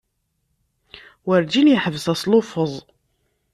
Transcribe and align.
Werǧin 1.27 1.71
yeḥbes 1.71 2.05
asluffeẓ. 2.13 2.73